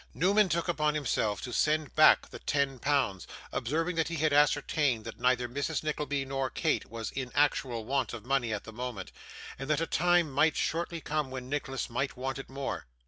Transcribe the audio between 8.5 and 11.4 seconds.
at the moment, and that a time might shortly come